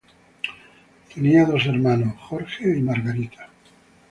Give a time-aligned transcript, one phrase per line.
[1.13, 3.33] Tenía dos hermanos, George y Margaret.